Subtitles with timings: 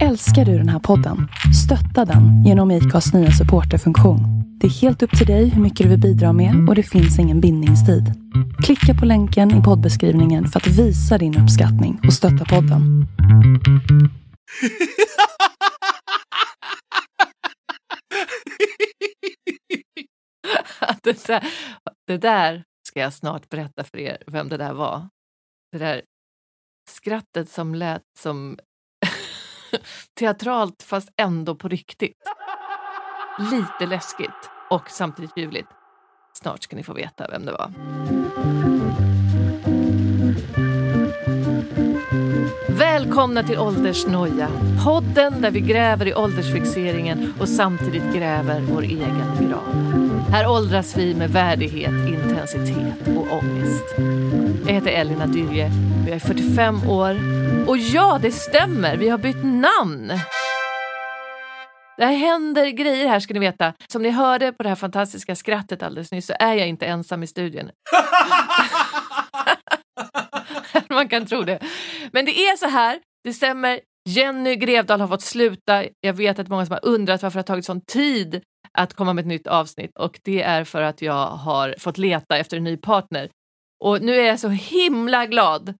[0.00, 1.28] Älskar du den här podden?
[1.64, 4.20] Stötta den genom IKAs nya supporterfunktion.
[4.60, 7.18] Det är helt upp till dig hur mycket du vill bidra med och det finns
[7.18, 8.04] ingen bindningstid.
[8.64, 13.06] Klicka på länken i poddbeskrivningen för att visa din uppskattning och stötta podden.
[21.02, 21.44] det, där,
[22.06, 25.08] det där ska jag snart berätta för er vem det där var.
[25.72, 26.02] Det där
[26.90, 28.58] skrattet som lät som
[30.18, 32.22] teatralt fast ändå på riktigt.
[33.38, 35.68] Lite läskigt och samtidigt ljuvligt.
[36.34, 37.72] Snart ska ni få veta vem det var.
[42.68, 44.48] Välkomna till Åldersnoja,
[44.84, 49.92] podden där vi gräver i åldersfixeringen och samtidigt gräver vår egen grav.
[50.30, 53.84] Här åldras vi med värdighet, intensitet och ångest.
[54.66, 55.66] Jag heter Elina Dyrje
[56.02, 57.41] och jag är 45 år.
[57.62, 57.70] Mm.
[57.70, 60.12] Och ja, det stämmer, vi har bytt namn!
[61.96, 63.74] Det här händer grejer här ska ni veta.
[63.88, 67.22] Som ni hörde på det här fantastiska skrattet alldeles nyss så är jag inte ensam
[67.22, 67.70] i studion.
[70.90, 71.58] Man kan tro det.
[72.12, 73.80] Men det är så här, det stämmer.
[74.08, 75.84] Jenny Grevdal har fått sluta.
[76.00, 78.42] Jag vet att många som har undrat varför det har tagit sån tid
[78.78, 82.36] att komma med ett nytt avsnitt och det är för att jag har fått leta
[82.36, 83.30] efter en ny partner.
[83.84, 85.74] Och nu är jag så himla glad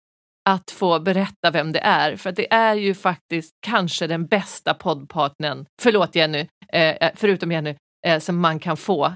[0.51, 5.67] att få berätta vem det är, för det är ju faktiskt kanske den bästa poddpartnern,
[5.83, 7.77] förlåt Jenny, eh, eh förutom Jenny,
[8.07, 9.15] eh, som man kan få.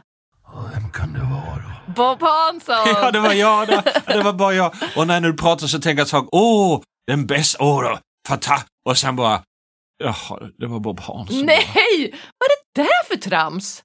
[0.73, 1.93] Vem kan det vara då?
[1.93, 2.75] Bob Hansson!
[3.03, 3.69] ja, det var jag.
[3.69, 4.75] Det, det var bara jag.
[4.97, 8.63] Och när du pratar så tänker jag så åh, den bästa, åh, då, fata.
[8.89, 9.43] Och sen bara,
[10.05, 11.47] jaha, det var Bob Hansson.
[11.47, 11.71] Nej,
[12.39, 13.83] vad är det där för trams?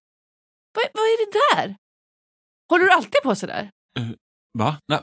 [0.73, 1.75] Vad, vad är det där?
[2.69, 3.69] Håller du alltid på sådär?
[3.99, 4.09] Uh,
[4.59, 4.75] va?
[4.87, 4.99] Nej,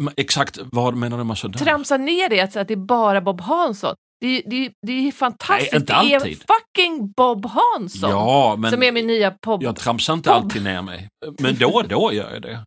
[0.00, 1.58] uh, exakt vad menar du med sådär?
[1.58, 3.94] Tramsa ner det, att det är bara Bob Hansson.
[4.20, 5.72] Det, det, det är fantastiskt.
[5.72, 6.20] Nej, inte alltid.
[6.20, 9.62] Det är fucking Bob Hansson ja, men som är min nya pop.
[9.62, 10.36] Jag tramsar inte Bob.
[10.36, 11.08] alltid ner mig.
[11.38, 12.64] Men då och då gör jag det.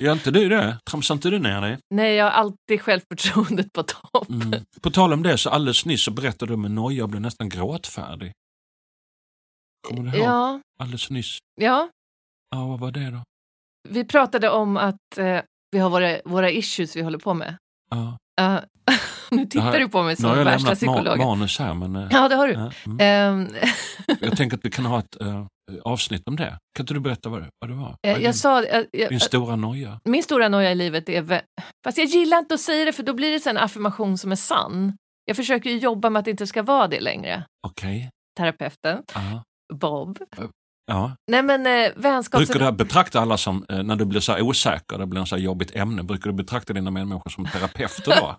[0.00, 0.78] Gör inte du det?
[0.90, 1.78] Tramsar inte du ner dig?
[1.94, 4.28] Nej, jag har alltid självförtroendet på topp.
[4.28, 4.64] Mm.
[4.80, 7.22] På tal om det, så alldeles nyss så berättade du om en noja och blev
[7.22, 8.32] nästan gråtfärdig.
[9.88, 10.26] Kommer du ihåg?
[10.26, 10.60] Ja.
[10.80, 11.38] Alldeles nyss.
[11.60, 11.88] Ja.
[12.50, 13.22] Ja, vad var det då?
[13.88, 15.40] Vi pratade om att eh,
[15.70, 17.56] vi har våra, våra issues vi håller på med.
[17.90, 18.18] Ja.
[18.40, 18.60] Uh,
[19.30, 21.04] nu tittar här, du på mig som värsta psykologen.
[21.04, 21.74] Nu har jag lämnat manus här.
[21.74, 22.54] Men, uh, ja, det har du.
[22.54, 23.48] Uh, mm.
[24.20, 25.46] jag tänker att vi kan ha ett eh,
[25.82, 26.58] avsnitt om det.
[26.74, 27.96] Kan inte du berätta vad det, vad det var?
[28.00, 30.00] jag din, sa, jag, din stora noja?
[30.04, 31.42] Min stora noja i livet är...
[31.84, 34.36] Fast jag gillar inte att säga det för då blir det en affirmation som är
[34.36, 34.96] sann.
[35.24, 37.44] Jag försöker jobba med att det inte ska vara det längre.
[37.66, 37.96] Okej.
[37.96, 38.08] Okay.
[38.36, 39.02] Terapeuten.
[39.74, 40.18] Bob.
[40.86, 41.16] Ja.
[41.30, 42.48] Nej men eh, vänskaps...
[42.48, 45.36] Brukar du betrakta alla som, eh, när du blir så osäker, det blir en så
[45.36, 48.36] jobbigt ämne, brukar du betrakta dina medmänniskor som terapeuter då?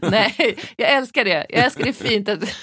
[0.10, 1.46] Nej, jag älskar det.
[1.48, 2.56] Jag älskar det fint att,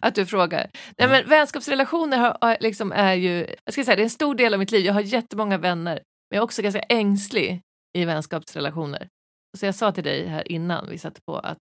[0.00, 0.70] att du frågar.
[0.98, 4.54] Nej, men vänskapsrelationer har, liksom är ju, jag ska säga, det är en stor del
[4.54, 4.86] av mitt liv.
[4.86, 7.60] Jag har jättemånga vänner, men jag är också ganska ängslig
[7.98, 9.08] i vänskapsrelationer.
[9.58, 11.58] Så jag sa till dig här innan vi satte på att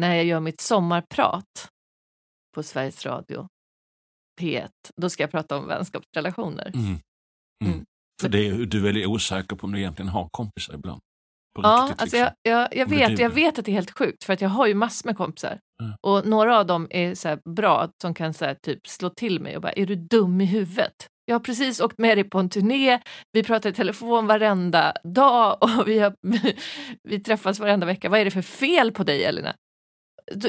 [0.00, 1.68] när jag gör mitt sommarprat
[2.54, 3.48] på Sveriges Radio
[4.40, 6.70] P1, då ska jag prata om vänskapsrelationer.
[6.74, 6.86] Mm.
[6.86, 6.98] Mm.
[7.64, 7.84] Mm.
[8.22, 11.00] För det är, du är väldigt osäker på om du egentligen har kompisar ibland.
[11.62, 12.34] ja, riktigt, alltså liksom.
[12.42, 14.66] jag, jag, jag vet, jag vet att det är helt sjukt för att jag har
[14.66, 15.58] ju massor med kompisar.
[15.82, 15.92] Mm.
[16.00, 19.62] Och några av dem är så bra som kan så typ slå till mig och
[19.62, 21.08] bara, är du dum i huvudet?
[21.24, 23.00] Jag har precis åkt med dig på en turné,
[23.32, 26.14] vi pratar i telefon varenda dag och vi, har,
[27.08, 28.08] vi träffas varenda vecka.
[28.08, 29.54] Vad är det för fel på dig Elina?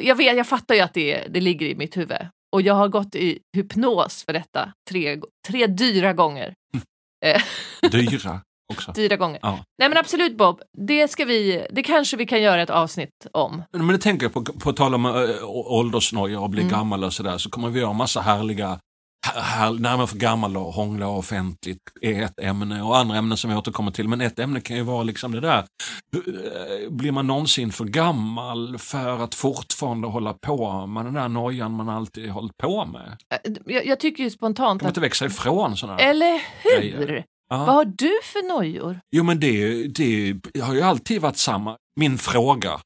[0.02, 2.18] Jag, vet, jag fattar ju att det, det ligger i mitt huvud.
[2.52, 6.54] Och jag har gått i hypnos för detta tre, tre dyra gånger.
[6.74, 7.42] Mm.
[7.92, 8.42] dyra
[8.72, 8.92] också?
[8.96, 9.40] Dyra gånger.
[9.42, 9.66] Ja.
[9.78, 13.64] Nej men absolut Bob, det, ska vi, det kanske vi kan göra ett avsnitt om.
[13.72, 15.12] Men det tänker jag på, på tal om äh,
[15.50, 16.74] åldersnoja och bli mm.
[16.74, 18.80] gammal och sådär, så kommer vi ha massa härliga
[19.28, 23.50] här, när man för gammal och hångla offentligt är ett ämne och andra ämnen som
[23.50, 24.08] vi återkommer till.
[24.08, 28.78] Men ett ämne kan ju vara liksom det där, eh, blir man någonsin för gammal
[28.78, 33.18] för att fortfarande hålla på med den där nojan man alltid hållit på med?
[33.34, 37.24] Eh, jag, jag tycker ju spontant kan man inte växa ifrån sådana Eller hur?
[37.50, 37.58] Ja.
[37.58, 39.00] Vad har du för nojor?
[39.12, 41.78] Jo men det, det har ju alltid varit samma.
[41.96, 42.82] Min fråga,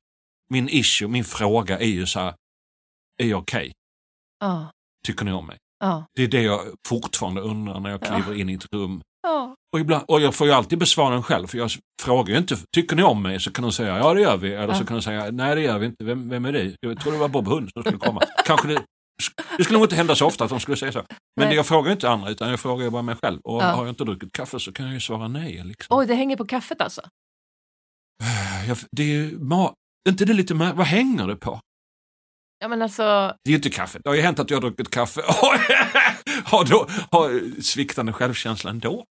[0.50, 2.34] min issue, min fråga är ju så här,
[3.24, 3.60] är jag okej?
[3.60, 3.72] Okay?
[4.40, 4.72] Ja.
[5.08, 5.58] Tycker ni om mig?
[5.80, 6.06] Ja.
[6.16, 8.36] Det är det jag fortfarande undrar när jag kliver ja.
[8.36, 9.02] in i ett rum.
[9.24, 9.56] Ja.
[9.74, 12.58] Och, ibland, och jag får ju alltid besvara den själv, för jag frågar ju inte,
[12.76, 13.40] tycker ni om mig?
[13.40, 14.54] Så kan de säga, ja det gör vi.
[14.54, 16.76] Eller så kan de säga, nej det gör vi inte, vem, vem är det?
[16.82, 18.22] Jag tror det var Bob Hund som skulle komma.
[18.46, 18.82] Kanske det,
[19.58, 21.04] det skulle nog inte hända så ofta att de skulle säga så.
[21.36, 21.56] Men nej.
[21.56, 23.40] jag frågar inte andra, utan jag frågar bara mig själv.
[23.44, 25.64] Och har jag inte druckit kaffe så kan jag ju svara nej.
[25.66, 25.98] Liksom.
[25.98, 27.02] Oj, det hänger på kaffet alltså?
[28.68, 29.40] Jag, det är ju,
[30.10, 31.60] inte det lite vad hänger det på?
[32.60, 33.04] Ja, men alltså...
[33.44, 34.00] Det är ju inte kaffe.
[34.04, 35.60] Det har ju hänt att jag har druckit kaffe och
[36.44, 39.06] har, då, har sviktande självkänsla ändå.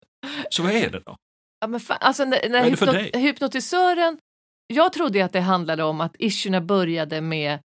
[0.51, 1.17] Så vad är det då?
[1.61, 4.19] Ja, men fan, alltså, när, när hypnot hypnotisören,
[4.67, 7.59] jag trodde att det handlade om att issuerna började med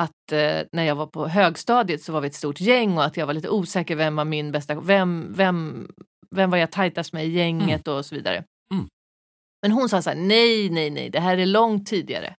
[0.00, 3.16] att eh, när jag var på högstadiet så var vi ett stort gäng och att
[3.16, 5.88] jag var lite osäker vem var min bästa, vem, vem,
[6.30, 7.98] vem var jag tajtast med i gänget mm.
[7.98, 8.44] och så vidare.
[8.72, 8.88] Mm.
[9.62, 12.34] Men hon sa så här, nej, nej, nej, det här är långt tidigare.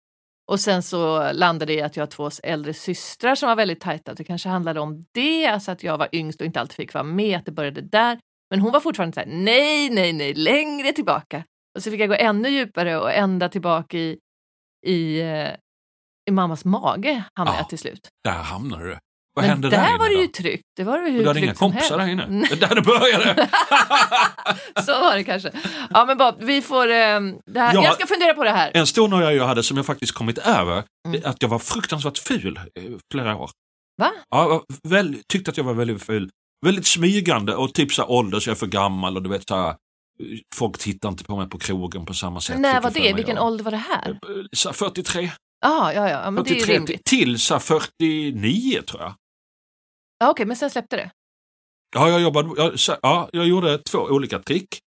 [0.49, 3.81] Och sen så landade det i att jag har två äldre systrar som var väldigt
[3.81, 4.15] tajta.
[4.15, 7.05] Det kanske handlade om det, alltså att jag var yngst och inte alltid fick vara
[7.05, 8.19] med, att det började där.
[8.51, 11.45] Men hon var fortfarande så här, nej, nej, nej, längre tillbaka.
[11.77, 14.19] Och så fick jag gå ännu djupare och ända tillbaka i,
[14.87, 15.49] i, eh,
[16.29, 18.09] i mammas mage hamnade ja, jag till slut.
[18.25, 18.99] Där hamnade du.
[19.39, 20.65] Vad Men hände där, där var det ju tryggt.
[20.77, 22.27] Det var det hur du hade inga kompisar där inne?
[22.51, 23.49] Det där det började?
[24.87, 25.53] så var det kanske.
[25.91, 26.91] Ja men Bob, vi får...
[26.91, 28.71] Eh, det här, jag, jag ska fundera på det här.
[28.75, 31.21] En stor noja jag hade som jag faktiskt kommit över, mm.
[31.25, 32.61] att jag var fruktansvärt ful
[33.13, 33.51] flera år.
[34.01, 34.13] Va?
[34.31, 36.31] Ja, jag väl, tyckte att jag var väldigt ful.
[36.67, 39.57] Väldigt smygande och typ så ålder så jag är för gammal och du vet så
[39.57, 39.75] här,
[40.55, 42.59] folk tittar inte på mig på krogen på samma sätt.
[42.59, 43.13] När var det?
[43.13, 44.19] Vilken ålder var det här?
[44.57, 45.31] Så 43.
[45.67, 47.05] Ah, ja, ja, men 43 det är rimligt.
[47.05, 49.15] Till så 49 tror jag.
[50.19, 51.11] Ja, Okej, okay, men sen släppte det?
[51.95, 52.73] Ja, jag, jobbade, jag,
[53.03, 54.79] ja, jag gjorde två olika trick.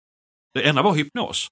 [0.53, 1.47] Det ena var hypnos.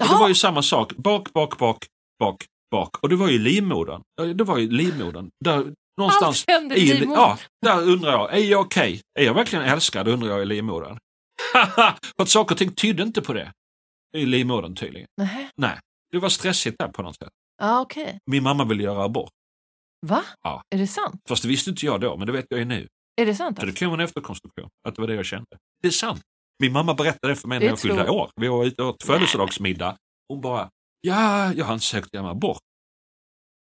[0.00, 1.86] Och det var ju samma sak, bak, bak, bak,
[2.18, 2.96] bak, bak.
[3.02, 4.02] Och det var ju livmodern.
[4.34, 5.30] Det var ju livmodern.
[5.44, 8.90] Där, någonstans Allt i, i Ja, där undrar jag, är jag okej?
[8.90, 9.00] Okay?
[9.18, 10.98] Är jag verkligen älskad undrar jag i livmodern.
[12.16, 13.52] För att saker och ting tydde inte på det.
[14.16, 15.08] I livmodern tydligen.
[15.16, 15.50] Nej.
[15.56, 15.78] Nej,
[16.12, 17.32] det var stressigt där på något sätt.
[17.62, 18.12] Ja, okay.
[18.26, 19.30] Min mamma ville göra abort.
[20.06, 20.24] Va?
[20.42, 20.62] Ja.
[20.74, 21.20] Är det sant?
[21.28, 22.88] Fast det visste inte jag då, men det vet jag ju nu.
[23.16, 23.60] Är det sant?
[23.60, 25.58] Så det kan vara en efterkonstruktion, att det var det jag kände.
[25.82, 26.22] Det är sant.
[26.58, 28.30] Min mamma berättade det för mig när jag fyllde år.
[28.36, 29.96] Vi var ute och åt födelsedagsmiddag.
[30.28, 30.70] Hon bara,
[31.00, 32.60] ja, jag har ansökt om abort.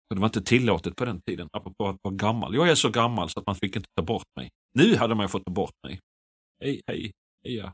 [0.08, 2.56] För det var inte tillåtet på den tiden, apropå att vara gammal.
[2.56, 4.50] Jag är så gammal så att man fick inte ta bort mig.
[4.74, 6.00] Nu hade man ju fått ta bort mig.
[6.62, 7.12] Hej, hej,
[7.46, 7.74] heja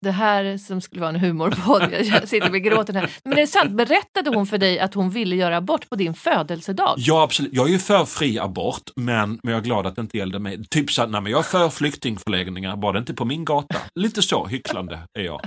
[0.00, 3.10] det här som skulle vara en humorpodd, jag sitter med gråten här.
[3.24, 6.14] Men det är sant, berättade hon för dig att hon ville göra abort på din
[6.14, 6.94] födelsedag?
[6.96, 7.54] Ja, absolut.
[7.54, 10.38] Jag är ju för fri abort, men, men jag är glad att det inte gällde
[10.38, 10.64] mig.
[10.64, 13.76] Typ så nej, men jag är för flyktingförläggningar, bara inte på min gata.
[13.94, 15.40] Lite så hycklande är jag.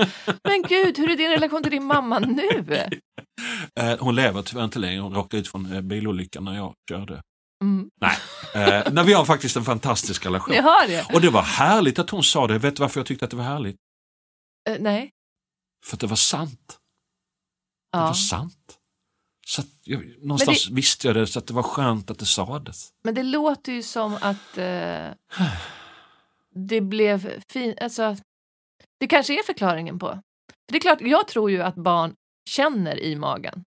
[0.44, 2.64] Men gud, hur är din relation till din mamma nu?
[3.80, 7.22] Eh, hon lever tyvärr inte längre, hon råkade ut från eh, bilolyckan när jag körde.
[7.62, 7.90] Mm.
[8.00, 8.16] Nej,
[8.54, 10.54] eh, när vi har faktiskt en fantastisk relation.
[10.54, 11.14] Jag har det.
[11.14, 12.58] Och det var härligt att hon sa det.
[12.58, 13.76] Vet du varför jag tyckte att det var härligt?
[14.70, 15.10] Uh, nej.
[15.84, 16.78] För att det var sant.
[17.90, 17.98] Ja.
[17.98, 18.78] Det var sant.
[19.46, 22.88] Så jag, någonstans det, visste jag det, så att det var skönt att det sades.
[23.04, 25.44] Men det låter ju som att uh,
[26.54, 27.78] det blev fint.
[27.80, 28.16] Alltså,
[29.00, 30.08] det kanske är förklaringen på.
[30.08, 32.14] För det är klart, jag tror ju att barn
[32.50, 33.64] känner i magen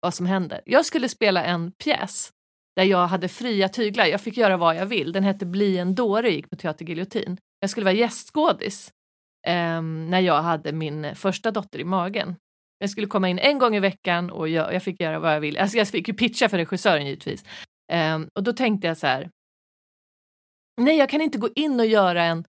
[0.00, 0.60] vad som händer.
[0.66, 2.32] Jag skulle spela en pjäs
[2.78, 4.06] där jag hade fria tyglar.
[4.06, 5.12] Jag fick göra vad jag vill.
[5.12, 7.38] Den hette Bli en dåre gick på Teater Giljotin.
[7.60, 8.92] Jag skulle vara gästskådis
[9.46, 12.36] eh, när jag hade min första dotter i magen.
[12.78, 15.40] Jag skulle komma in en gång i veckan och jag, jag fick göra vad jag
[15.40, 15.60] ville.
[15.60, 17.44] Alltså jag fick ju pitcha för regissören givetvis.
[17.92, 19.30] Eh, och då tänkte jag så här.
[20.80, 22.44] Nej, jag kan inte gå in och göra en,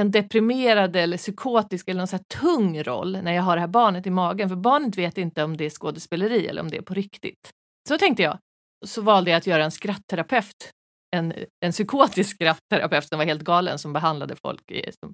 [0.00, 3.68] en deprimerad eller psykotisk eller någon så här tung roll när jag har det här
[3.68, 4.48] barnet i magen.
[4.48, 7.50] För barnet vet inte om det är skådespeleri eller om det är på riktigt.
[7.88, 8.38] Så tänkte jag
[8.84, 10.70] så valde jag att göra en skrattterapeut.
[11.16, 11.34] En,
[11.64, 14.70] en psykotisk skrattterapeut som var helt galen som behandlade folk.
[14.70, 15.12] I, som,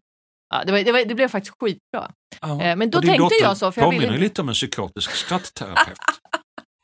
[0.55, 2.13] ja, det, var, det, var, det blev faktiskt skitbra.
[2.41, 3.73] Ja, eh, men då tänkte jag så.
[3.73, 4.23] För jag påminner ville...
[4.23, 5.99] lite om en psykotisk skrattterapeut.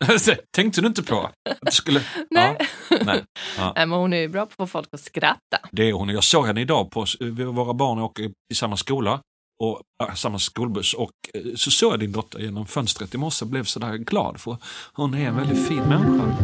[0.57, 1.31] Tänkte du inte på?
[1.61, 2.03] Att skulle...
[2.31, 2.57] Nej.
[2.91, 3.25] Ja, nej,
[3.57, 3.73] ja.
[3.77, 5.59] nej, men hon är ju bra på att få folk att skratta.
[5.71, 6.09] Det är hon.
[6.09, 7.07] Jag såg henne idag på
[7.53, 9.21] våra barn åker i samma skola
[9.59, 13.45] och äh, samma skolbuss och äh, så såg jag din dotter genom fönstret i morse
[13.45, 14.57] och blev sådär glad för
[14.93, 16.37] hon är en väldigt fin människa.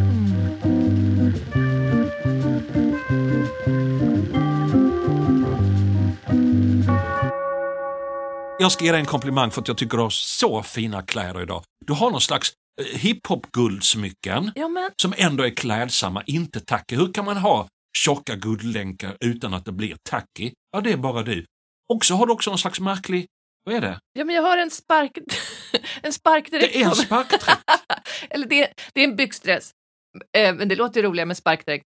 [8.59, 11.41] Jag ska ge dig en komplimang för att jag tycker du har så fina kläder
[11.41, 11.63] idag.
[11.85, 14.91] Du har någon slags eh, hiphop-guldsmycken ja, men...
[15.01, 16.95] som ändå är klädsamma, inte tacky.
[16.95, 17.67] Hur kan man ha
[17.97, 20.51] tjocka guldlänkar utan att det blir tacky?
[20.71, 21.45] Ja, det är bara du.
[21.93, 23.25] Och så har du också någon slags märklig,
[23.65, 23.99] vad är det?
[24.13, 25.17] Ja, men jag har en spark...
[26.01, 26.73] en sparkdräkt.
[26.73, 27.61] Det är en sparkdräkt.
[28.29, 29.71] Eller det, det är en byxdress.
[30.37, 31.85] Eh, men det låter roligare med sparkdräkt.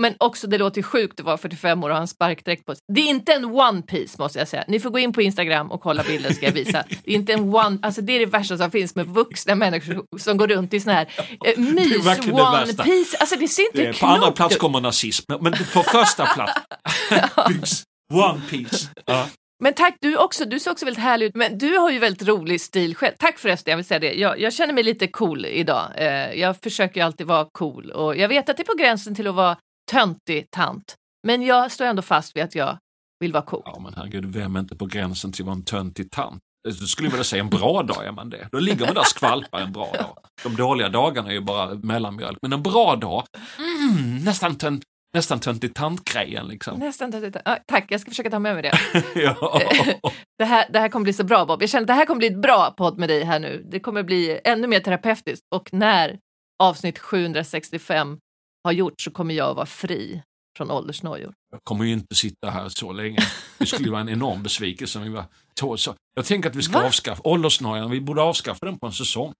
[0.00, 2.82] Men också det låter sjukt att vara 45 år och ha en sparkdräkt på sig.
[2.94, 4.64] Det är inte en one piece måste jag säga.
[4.68, 6.84] Ni får gå in på Instagram och kolla bilden ska jag visa.
[7.04, 10.04] Det är inte en one, alltså det är det värsta som finns med vuxna människor
[10.18, 11.08] som går runt i sån här
[11.46, 13.16] eh, mys one piece.
[13.20, 18.40] Alltså det ser inte det, På andra plats kommer nazism, men på första plats, One
[18.50, 18.90] piece.
[19.06, 19.28] Ja.
[19.62, 21.34] Men tack, du, också, du ser också väldigt härlig ut.
[21.34, 23.14] Men du har ju väldigt rolig stil själv.
[23.18, 24.14] Tack förresten, jag vill säga det.
[24.14, 25.92] Jag, jag känner mig lite cool idag.
[25.96, 26.06] Eh,
[26.40, 29.26] jag försöker ju alltid vara cool och jag vet att det är på gränsen till
[29.26, 29.56] att vara
[29.90, 30.94] töntig tant.
[31.26, 32.78] Men jag står ändå fast vid att jag
[33.20, 33.62] vill vara cool.
[33.64, 36.42] Ja men herregud, vem är inte på gränsen till att vara en töntig tant?
[36.64, 38.48] Du skulle vilja säga en bra dag är man det.
[38.52, 40.18] Då ligger man där och skvalpar en bra dag.
[40.42, 42.38] De dåliga dagarna är ju bara mellanmjölk.
[42.42, 43.24] Men en bra dag,
[43.58, 44.82] mm, nästan tönt,
[45.16, 46.78] nästan töntig tant-grejen liksom.
[46.78, 48.78] Nästan töntig ja, Tack, jag ska försöka ta med mig det.
[49.20, 49.60] ja.
[50.38, 51.62] det, här, det här kommer bli så bra Bob.
[51.62, 53.66] Jag känner att det här kommer bli ett bra podd med dig här nu.
[53.70, 56.18] Det kommer bli ännu mer terapeutiskt och när
[56.62, 58.18] avsnitt 765
[58.64, 60.22] har gjort så kommer jag vara fri
[60.56, 61.34] från åldersnojor.
[61.50, 63.18] Jag kommer ju inte sitta här så länge.
[63.58, 65.94] Det skulle vara en enorm besvikelse om vi var så.
[66.14, 66.86] Jag tänker att vi ska Va?
[66.86, 67.90] avskaffa åldersnojan.
[67.90, 69.32] Vi borde avskaffa den på en säsong.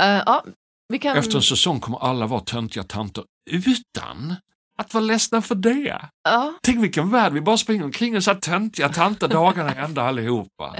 [0.00, 0.44] Uh, ja,
[0.98, 1.16] kan...
[1.16, 4.36] Efter en säsong kommer alla vara töntiga tanter utan
[4.78, 6.08] att vara ledsna för det.
[6.24, 6.54] Ja.
[6.62, 10.02] Tänk vilken värld, vi bara springer omkring och så här töntiga tanter dagarna i ända
[10.02, 10.76] allihopa.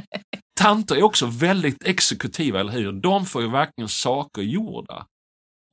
[0.61, 2.93] Tanter är också väldigt exekutiva, eller hur?
[2.93, 5.07] De får ju verkligen saker gjorda.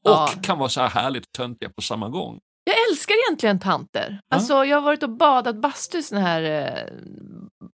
[0.06, 0.30] Och ja.
[0.44, 2.40] kan vara så här härligt töntiga på samma gång.
[2.64, 4.20] Jag älskar egentligen tanter.
[4.30, 4.36] Ja.
[4.36, 6.44] Alltså, jag har varit och badat bastu, sån här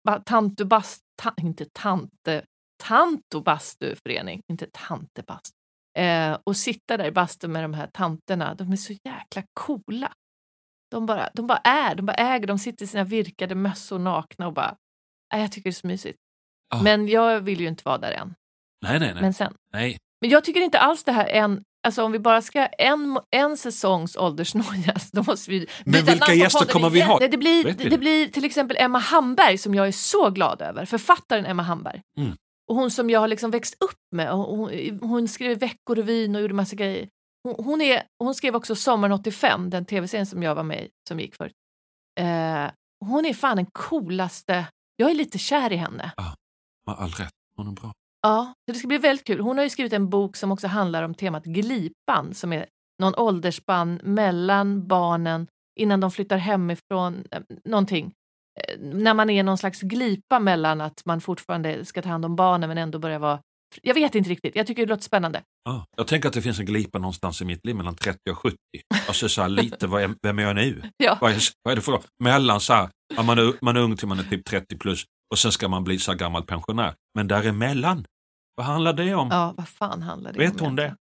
[0.08, 2.46] eh, tantu bast, ta, inte tante,
[2.84, 5.54] tanto bastuförening, inte tantebast.
[5.98, 10.14] Eh, och sitta där i bastun med de här tanterna, de är så jäkla coola.
[10.92, 14.48] De bara, de bara är, de bara äger, de sitter i sina virkade mössor nakna
[14.48, 14.76] och bara,
[15.34, 16.20] äh, jag tycker det är så mysigt.
[16.76, 16.84] Oh.
[16.84, 18.36] Men jag vill ju inte vara där än.
[18.82, 19.22] Nej, nej, nej.
[19.22, 19.54] Men sen.
[19.74, 19.98] Nej.
[20.22, 23.58] Men jag tycker inte alls det här än Alltså om vi bara ska en, en
[23.58, 27.20] säsongs åldersnoja, då måste vi Men vilka gäster kommer vi ha?
[27.20, 30.62] Det, det, blir, det, det, blir till exempel Emma Hamberg som jag är så glad
[30.62, 32.02] över, författaren Emma Hamberg.
[32.18, 32.36] Mm.
[32.68, 34.32] Och hon som jag har liksom växt upp med.
[34.32, 37.10] Hon, hon skrev Veckorevyn och gjorde massa grejer.
[37.44, 40.90] Hon, hon, är, hon skrev också Sommaren 85, den tv-serien som jag var med i,
[41.08, 41.54] som gick förut.
[42.20, 44.68] Eh, hon är fan den coolaste.
[44.96, 46.12] Jag är lite kär i henne.
[46.18, 46.36] Ja,
[46.88, 47.34] med all rätt.
[47.58, 47.94] Hon är bra.
[48.22, 49.40] Ja, det ska bli väldigt kul.
[49.40, 52.66] Hon har ju skrivit en bok som också handlar om temat glipan som är
[53.00, 58.14] någon åldersspann mellan barnen innan de flyttar hemifrån, eh, någonting.
[58.60, 62.36] Eh, när man är någon slags glipa mellan att man fortfarande ska ta hand om
[62.36, 63.40] barnen men ändå börjar vara
[63.82, 65.42] jag vet inte riktigt, jag tycker det låter spännande.
[65.70, 68.38] Ah, jag tänker att det finns en glipa någonstans i mitt liv mellan 30 och
[68.38, 68.58] 70.
[69.08, 70.82] Alltså så lite, vad är, vem är jag nu?
[70.98, 71.18] Ja.
[71.22, 72.90] Vad, är, vad är det för Mellan så här,
[73.24, 75.84] man, är, man är ung till man är typ 30 plus och sen ska man
[75.84, 76.94] bli så här gammal pensionär.
[77.16, 78.06] Men däremellan,
[78.56, 79.28] vad handlar det om?
[79.32, 80.56] Ja, vad fan handlar det Vet om?
[80.56, 80.96] Vet hon det?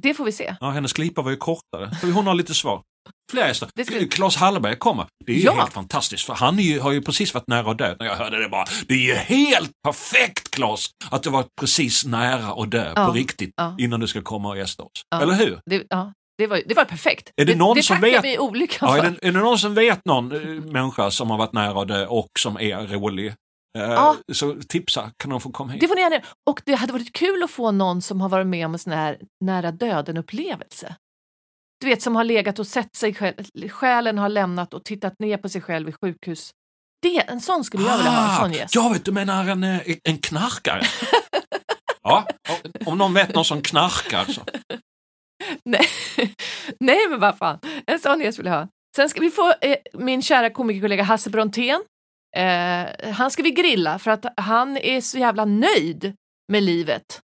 [0.00, 0.56] Det får vi se.
[0.60, 2.12] Ja, hennes glipa var ju kortare.
[2.14, 2.82] Hon har lite svar.
[3.30, 3.68] Fler gäster.
[3.84, 4.08] Ska...
[4.08, 5.06] Claes Hallberg kommer.
[5.26, 5.54] Det är ju ja.
[5.54, 7.96] helt fantastiskt för han ju, har ju precis varit nära att dö.
[7.98, 12.04] När jag hörde det bara, det är ju helt perfekt Claes att du var precis
[12.06, 13.06] nära att dö ja.
[13.06, 13.76] på riktigt ja.
[13.78, 15.02] innan du ska komma och gästa oss.
[15.22, 15.60] Eller hur?
[15.66, 16.12] Det, ja.
[16.38, 17.32] Det var, det var perfekt.
[17.36, 19.74] Är det, någon det, som vet, vi olika ja, är, det, är det någon som
[19.74, 23.26] vet någon äh, människa som har varit nära att dö och som är rolig?
[23.78, 24.16] Eh, ja.
[24.32, 25.80] Så tipsa, kan de få komma hit?
[25.80, 28.46] Det får ni gärna Och det hade varit kul att få någon som har varit
[28.46, 30.96] med om en sån här nära döden-upplevelse.
[31.80, 33.34] Du vet, som har legat och sett sig själv,
[33.68, 36.50] själen har lämnat och tittat ner på sig själv i sjukhus.
[37.02, 38.74] Det, en sån skulle jag vilja ha, en sån ah, gäst.
[38.74, 40.82] Jag vet, du menar en, eh, en knarkare?
[42.02, 42.26] ja,
[42.86, 44.42] om någon vet någon som knarkar så.
[45.64, 45.86] Nej.
[46.80, 47.58] Nej, men vad fan.
[47.86, 48.68] En sån gäst vill jag ha.
[48.96, 51.82] Sen ska vi få eh, min kära komikerkollega Hasse Brontén
[52.36, 56.14] Eh, han ska vi grilla för att han är så jävla nöjd
[56.52, 57.20] med livet.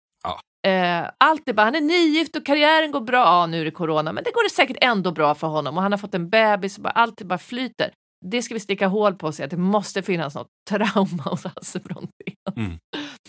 [0.68, 3.24] Eh, allt är bara, han är nygift och karriären går bra.
[3.24, 5.84] Ja, nu är det corona, men det går det säkert ändå bra för honom och
[5.84, 7.94] han har fått en bebis och bara, allt bara flyter.
[8.26, 11.44] Det ska vi sticka hål på och säga att det måste finnas något trauma hos
[11.44, 12.36] Hasse Brontén.
[12.56, 12.78] Mm.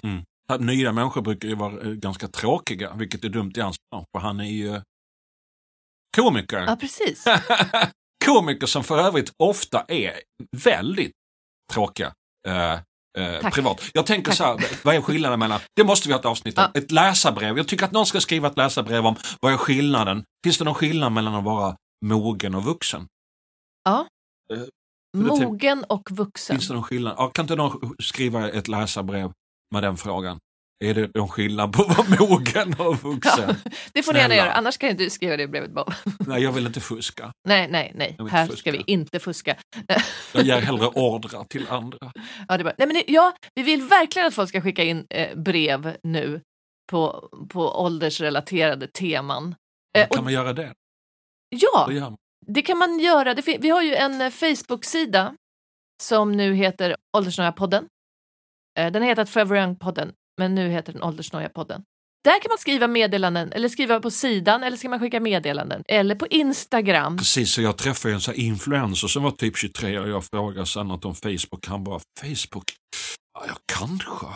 [0.03, 0.67] Mm.
[0.67, 4.19] Nya människor brukar ju vara eh, ganska tråkiga, vilket är dumt i hans bransch, för
[4.19, 4.81] han är ju
[6.17, 6.65] komiker.
[6.67, 7.25] Ja, precis.
[8.25, 10.13] komiker som för övrigt ofta är
[10.65, 11.13] väldigt
[11.73, 12.13] tråkiga.
[12.49, 12.81] Eh,
[13.19, 13.81] eh, privat.
[13.95, 14.37] Jag tänker Tack.
[14.37, 16.81] så här, vad är skillnaden mellan, det måste vi ha ett avsnitt om, ja.
[16.81, 17.57] ett läsarbrev.
[17.57, 20.75] Jag tycker att någon ska skriva ett läsarbrev om vad är skillnaden, finns det någon
[20.75, 23.07] skillnad mellan att vara mogen och vuxen?
[23.85, 24.07] Ja.
[24.53, 24.61] Eh,
[25.17, 26.57] mogen och vuxen.
[26.57, 27.15] Finns det någon skillnad?
[27.19, 29.33] Ja, kan inte någon skriva ett läsarbrev
[29.75, 30.39] med den frågan?
[30.83, 33.57] Är det någon skillnad på att vara mogen och vuxen?
[33.65, 35.93] Ja, det får ni gärna göra, annars kan inte du skriva det brevet Bob.
[36.27, 37.33] Nej, jag vill inte fuska.
[37.49, 38.17] Nej, nej, nej.
[38.31, 38.57] Här fuska.
[38.57, 39.57] ska vi inte fuska.
[40.33, 42.13] jag ger hellre ordrar till andra.
[42.49, 45.39] Ja, det nej, men det, ja, vi vill verkligen att folk ska skicka in eh,
[45.39, 46.41] brev nu
[46.91, 49.55] på, på åldersrelaterade teman.
[49.99, 50.73] Eh, kan och, man göra det?
[51.49, 53.35] Ja, det kan man göra.
[53.35, 55.35] Det, vi har ju en eh, Facebook-sida
[56.03, 57.87] som nu heter Åldersnöja-podden.
[58.79, 61.83] Eh, den har hetat Forever Young-podden men nu heter den Åldersnoja-podden.
[62.25, 66.15] där kan man skriva meddelanden eller skriva på sidan eller ska man skicka meddelanden eller
[66.15, 67.17] på Instagram.
[67.17, 70.89] Precis, så jag träffade en sån influencer som var typ 23 och jag frågade sen
[70.89, 71.67] något om Facebook.
[71.67, 72.65] Han bara, Facebook?
[73.39, 74.27] Ja, jag kanske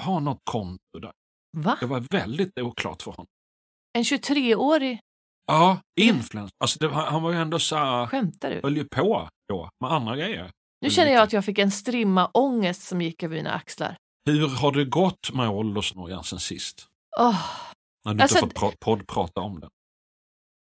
[0.00, 1.12] har något konto där.
[1.56, 1.76] Va?
[1.80, 3.26] Det var väldigt oklart för honom.
[3.98, 4.98] En 23-årig?
[5.46, 6.50] Ja, influencer.
[6.64, 8.60] Alltså det, han var ju ändå så här, Skämtar du?
[8.62, 10.50] höll ju på då med andra grejer.
[10.80, 13.96] Nu känner jag att jag fick en strimma ångest som gick över mina axlar.
[14.26, 16.88] Hur har det gått med åldersnojan sen sist?
[17.20, 17.46] Oh.
[18.04, 19.68] När du Alltså- inte fått pra- poddprata om det.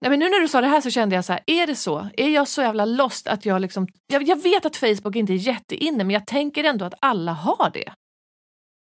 [0.01, 1.75] Nej, men nu när du sa det här så kände jag så här, är det
[1.75, 2.09] så?
[2.17, 3.87] Är jag så jävla lost att jag liksom...
[4.07, 7.69] Jag, jag vet att Facebook inte är jätteinne, men jag tänker ändå att alla har
[7.73, 7.93] det.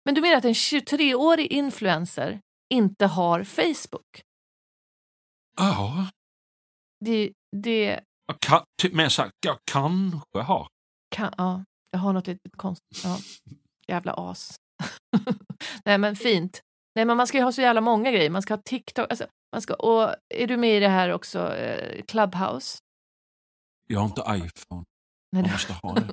[0.04, 2.40] Men du menar att en 23-årig influencer
[2.74, 4.22] inte har Facebook?
[5.56, 6.06] Ja,
[7.04, 10.68] Det, det jag kan, typ mer sagt, jag kanske har.
[11.14, 11.34] kan...
[11.38, 13.04] Ja, jag har något litet konstigt.
[13.04, 13.18] Ja.
[13.92, 14.56] Jävla as.
[15.84, 16.60] Nej, men fint.
[16.94, 18.30] Nej, men man ska ju ha så jävla många grejer.
[18.30, 19.06] Man ska ha TikTok.
[19.10, 22.78] Alltså, man ska, och är du med i det här också, eh, Clubhouse?
[23.86, 24.84] Jag har inte iPhone.
[25.32, 26.06] Nej, Jag du- måste ha det.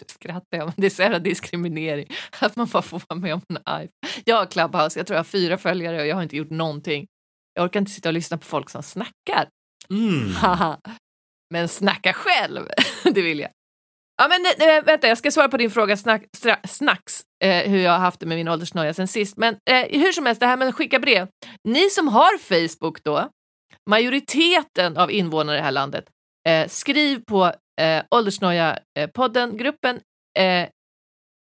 [0.00, 2.06] Nu skrattar jag, men det är så jävla diskriminering
[2.40, 4.22] att man bara får vara med om en iPhone.
[4.24, 7.06] Jag har Clubhouse, jag tror jag har fyra följare och jag har inte gjort någonting.
[7.54, 9.48] Jag orkar inte sitta och lyssna på folk som snackar.
[9.90, 10.32] Mm.
[11.50, 12.66] Men snacka själv,
[13.04, 13.50] det vill jag.
[14.16, 17.78] Ja, men äh, vänta, jag ska svara på din fråga snack, stra, snacks, eh, hur
[17.78, 19.36] jag har haft det med min åldersnoja sen sist.
[19.36, 21.28] Men eh, hur som helst, det här med att skicka brev.
[21.64, 23.28] Ni som har Facebook då,
[23.90, 26.04] majoriteten av invånare i det här landet,
[26.48, 30.00] eh, skriv på eh, åldersnoja-podden, gruppen,
[30.38, 30.68] eh,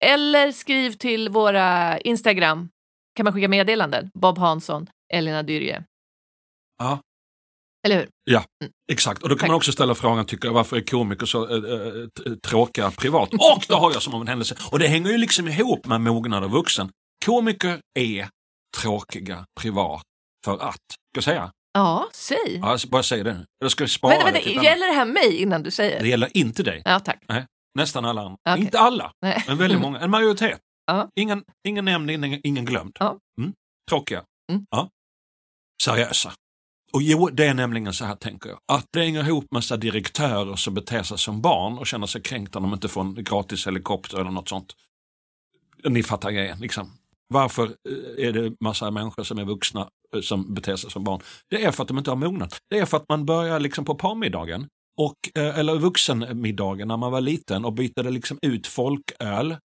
[0.06, 2.70] eller skriv till våra Instagram,
[3.16, 5.84] kan man skicka meddelanden, Bob Hansson, Elina Dyrje.
[6.80, 7.00] Ja.
[7.88, 8.42] Eller hur?
[8.92, 9.48] Exakt, och då kan Tack.
[9.48, 12.08] man också ställa frågan, tycker jag, varför är komiker så äh,
[12.48, 13.34] tråkiga privat?
[13.34, 14.56] Och det har jag som av en händelse.
[14.72, 16.90] Och det hänger ju liksom ihop med mognad och vuxen.
[17.26, 18.30] Komiker är
[18.82, 20.04] tråkiga privat
[20.46, 21.52] för att, ska jag säga?
[21.74, 22.60] Ja, säg.
[22.62, 23.46] Ja, bara säga det.
[23.62, 24.66] Eller ska vi spara Vänta, det vänta, till ett annat?
[24.66, 26.02] gäller det här mig innan du säger?
[26.02, 26.82] Det gäller inte dig.
[26.86, 27.24] Ja, tack.
[27.78, 28.38] Nästan alla andra.
[28.50, 28.62] Okej.
[28.64, 29.44] Inte alla, Nej.
[29.48, 30.00] men väldigt många.
[30.00, 30.60] En majoritet.
[30.86, 31.10] Ja.
[31.16, 32.98] Ingen, ingen nämnd, ingen, ingen glömd.
[33.00, 33.18] Ja.
[33.42, 33.54] Mm.
[33.90, 34.24] Tråkiga.
[34.52, 34.66] Mm.
[34.70, 34.90] Ja.
[35.84, 36.34] Seriösa.
[36.94, 38.60] Och jo, det är nämligen så här tänker jag.
[38.72, 42.60] Att det hänger ihop här direktörer som beter sig som barn och känner sig kränkta
[42.60, 44.74] om de inte får en gratis helikopter eller något sånt.
[45.84, 46.60] Ni fattar grejen.
[46.60, 46.92] Liksom.
[47.28, 51.22] Varför eh, är det massa människor som är vuxna eh, som beter sig som barn?
[51.50, 52.58] Det är för att de inte har mognat.
[52.70, 57.12] Det är för att man börjar liksom på parmiddagen och, eh, eller vuxenmiddagen när man
[57.12, 59.58] var liten och bytte liksom ut folköl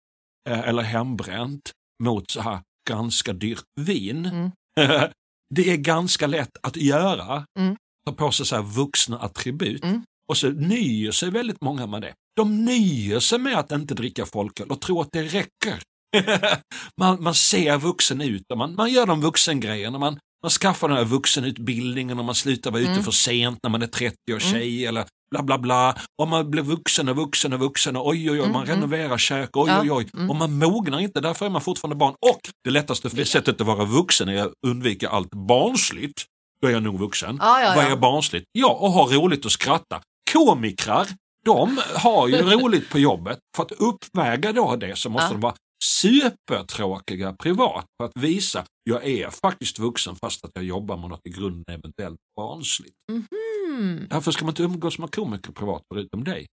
[0.50, 1.72] eller hembränt
[2.04, 4.26] mot så här ganska dyrt vin.
[4.26, 4.52] Mm.
[5.56, 7.46] det är ganska lätt att göra.
[7.60, 7.76] Mm.
[8.06, 9.84] Ta på sig så här vuxna attribut.
[9.84, 10.04] Mm.
[10.30, 12.14] Och så nöjer sig väldigt många med det.
[12.36, 15.84] De nöjer sig med att inte dricka folköl och tror att det räcker.
[17.00, 20.00] man, man ser vuxen ut och man, man gör de vuxengrejerna.
[20.00, 23.04] Man, man skaffar den här vuxenutbildningen och man slutar vara ute Mm.
[23.04, 25.96] för sent när man är 30 och tjej eller bla bla bla.
[26.22, 28.76] Och man blir vuxen och vuxen och vuxen och oj oj oj, Mm, man mm.
[28.76, 30.10] renoverar kök, oj Ja, oj oj.
[30.14, 30.30] mm.
[30.30, 32.14] Och man mognar inte, därför är man fortfarande barn.
[32.32, 36.24] Och det lättaste sättet att vara vuxen är att undvika allt barnsligt.
[36.62, 37.38] Då är jag nog vuxen.
[37.42, 38.46] Ja, ja, Vad är barnsligt?
[38.52, 40.02] Ja, och ha roligt och skratta.
[40.34, 41.08] Komikrar,
[41.46, 43.40] de har ju roligt på jobbet.
[43.56, 49.06] För att uppväga då det så måste de vara supertråkiga privat för att visa jag
[49.08, 52.96] är faktiskt vuxen fast att jag jobbar med något i grunden eventuellt barnsligt.
[53.10, 54.08] Mm.
[54.10, 56.48] Därför ska man inte umgås med komiker privat förutom dig.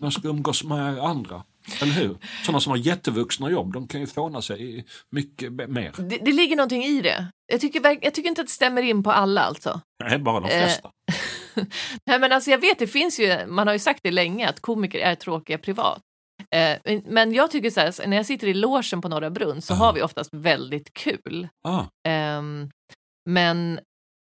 [0.00, 1.42] Man ska umgås med andra,
[1.82, 2.16] eller hur?
[2.44, 5.92] Sådana som har jättevuxna jobb, de kan ju fåna sig mycket mer.
[5.96, 7.30] Det, det ligger någonting i det.
[7.52, 9.80] Jag tycker, jag tycker inte att det stämmer in på alla alltså.
[10.04, 10.90] Nej, bara de Eh, flesta.
[12.06, 14.60] Nej, men alltså jag vet, det finns ju, man har ju sagt det länge, att
[14.60, 16.02] komiker är tråkiga privat.
[16.50, 19.72] Eh, men- jag tycker så här, när jag sitter i logen på Norra Brunn så
[19.72, 19.76] Ja.
[19.76, 21.48] har vi oftast väldigt kul.
[21.68, 22.70] Ah, Ehm,
[23.30, 23.80] men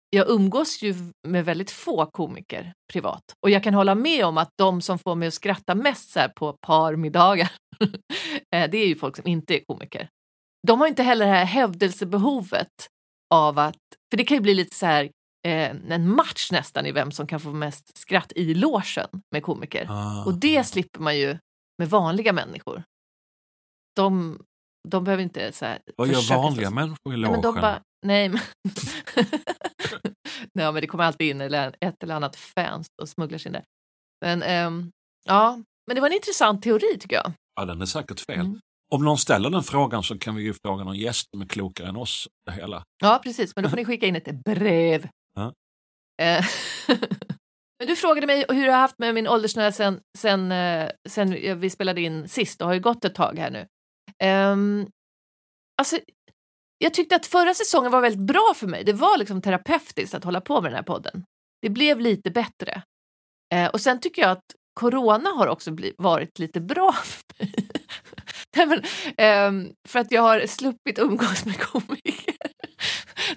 [0.10, 0.96] jag umgås ju
[1.28, 3.24] med väldigt få komiker privat.
[3.44, 6.20] Och jag kan hålla med om att de som får mig att skratta mest så
[6.36, 7.52] på parmiddagar,
[8.56, 10.10] eh, det är ju folk som inte är komiker.
[10.68, 12.72] De har inte heller det här hävdelsebehovet
[13.34, 13.76] av att,
[14.12, 15.04] för det kan ju bli lite så här
[15.48, 19.86] eh, en match nästan i vem som kan få mest skratt i logen med komiker.
[19.90, 20.26] ah.
[20.26, 21.38] Och det slipper man ju
[21.78, 22.84] med vanliga människor.
[23.96, 24.40] De,
[24.88, 25.80] de behöver inte så här...
[25.98, 27.62] Vad gör vanliga stå- människor i Nej, men logen?
[27.62, 28.40] bara, nej, men...
[30.54, 33.64] nej, men det kommer alltid in ett eller annat fans och smugglar sig in där.
[34.26, 34.92] Men ehm,
[35.26, 37.34] ja, men det var en intressant teori tycker jag.
[37.56, 38.40] Ja, den är säkert fel.
[38.40, 38.60] Mm.
[38.92, 41.88] Om någon ställer den frågan så kan vi ju fråga någon gäst som är klokare
[41.88, 42.28] än oss.
[42.46, 42.84] Det hela.
[43.02, 45.08] Ja, precis, men då får ni skicka in ett brev.
[45.36, 45.54] Ja.
[47.80, 51.60] Men du frågade mig hur jag har haft med min åldersnöja sen, sen, eh, sen
[51.60, 52.60] vi spelade in sist.
[52.60, 53.68] Det har ju gått ett tag här nu.
[54.24, 54.88] Um,
[55.78, 56.00] alltså,
[56.78, 58.84] jag tyckte att förra säsongen var väldigt bra för mig.
[58.84, 61.26] Det var liksom terapeutiskt att hålla på med den här podden.
[61.62, 62.82] Det blev lite bättre.
[63.56, 64.46] Uh, och sen tycker jag att
[64.80, 66.92] corona har också blivit, varit lite bra
[68.54, 68.84] för mig.
[69.18, 72.35] men, um, för att jag har sluppit umgås med komiker.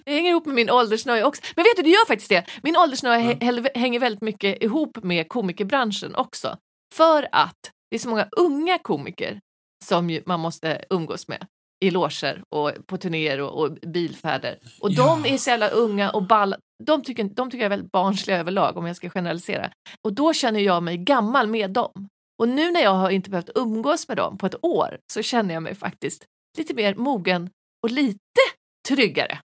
[0.05, 1.42] Det hänger ihop med min åldersnöje också.
[1.57, 2.44] Men vet du, det gör faktiskt det.
[2.62, 3.66] Min åldersnöje mm.
[3.74, 6.57] hänger väldigt mycket ihop med komikerbranschen också.
[6.94, 9.40] För att det är så många unga komiker
[9.85, 11.46] som man måste umgås med
[11.81, 14.59] i loger och på turnéer och, och bilfärder.
[14.81, 15.20] Och ja.
[15.22, 16.57] de är så jävla unga och balla.
[16.85, 19.70] De tycker, de tycker jag är väldigt barnsliga överlag om jag ska generalisera.
[20.05, 22.09] Och då känner jag mig gammal med dem.
[22.38, 25.55] Och nu när jag har inte behövt umgås med dem på ett år så känner
[25.55, 26.24] jag mig faktiskt
[26.59, 27.51] lite mer mogen
[27.83, 28.40] och lite
[28.88, 29.38] tryggare.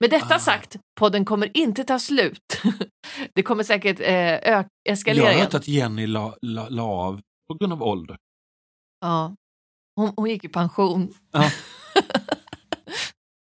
[0.00, 0.38] Med detta ah.
[0.38, 2.62] sagt, podden kommer inte ta slut.
[3.34, 7.54] det kommer säkert eh, eskalera Jag har hört att Jenny la, la, la av på
[7.54, 8.16] grund av ålder.
[9.00, 9.34] Ja,
[9.96, 11.14] hon, hon gick i pension.
[11.32, 11.50] Ja.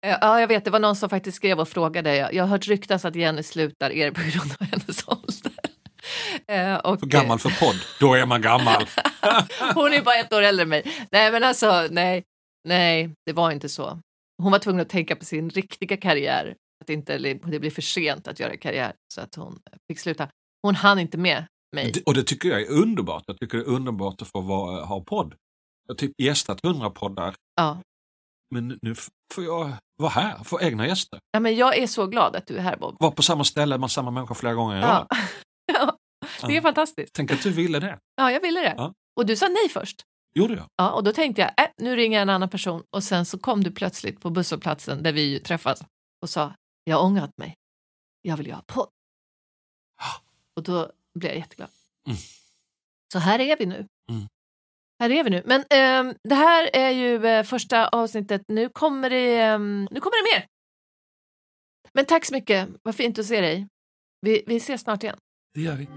[0.22, 0.66] ja, jag vet.
[0.66, 2.16] Det var någon som faktiskt skrev och frågade.
[2.16, 5.52] Jag, jag har hört ryktas att Jenny slutar er på grund av hennes ålder.
[6.48, 8.86] Eh, och, för gammal för podd, då är man gammal.
[9.76, 11.08] hon är bara ett år äldre än mig.
[11.12, 12.24] Nej, men alltså, nej,
[12.68, 14.00] nej, det var inte så.
[14.44, 18.28] Hon var tvungen att tänka på sin riktiga karriär, att inte, det blir för sent
[18.28, 20.30] att göra karriär, så att hon fick sluta.
[20.62, 21.46] Hon hann inte med
[21.76, 21.94] mig.
[22.06, 23.24] Och det tycker jag är underbart.
[23.28, 25.36] Jag tycker det är underbart att få vara, ha podd.
[25.88, 27.36] Jag har typ gästat hundra poddar.
[27.56, 27.82] Ja.
[28.56, 28.96] Men nu
[29.34, 31.20] får jag vara här, få egna gäster.
[31.32, 32.96] Ja, men jag är så glad att du är här Bob.
[33.00, 35.08] Vara på samma ställe med samma människa flera gånger ja.
[35.74, 35.98] ja,
[36.42, 36.62] det är ja.
[36.62, 37.14] fantastiskt.
[37.14, 38.00] Tänk att du ville det.
[38.16, 38.74] Ja, jag ville det.
[38.78, 38.94] Ja.
[39.16, 40.04] Och du sa nej först.
[40.38, 40.70] Gjorde jag?
[40.76, 42.84] Ja, och då tänkte jag, äh, nu ringer jag en annan person.
[42.90, 45.84] Och sen så kom du plötsligt på busshållplatsen där vi träffas
[46.22, 47.56] och sa, jag har ångrat mig.
[48.22, 48.90] Jag vill göra podd.
[50.56, 51.70] Och då blev jag jätteglad.
[52.08, 52.18] Mm.
[53.14, 53.88] Så här är vi nu.
[54.12, 54.28] Mm.
[55.00, 55.44] Här är vi nu.
[55.46, 58.42] Men eh, det här är ju eh, första avsnittet.
[58.48, 60.48] Nu kommer, det, eh, nu kommer det mer.
[61.94, 62.70] Men tack så mycket.
[62.84, 63.68] Vad fint att se dig.
[64.22, 65.18] Vi, vi ses snart igen.
[65.54, 65.88] Det gör vi.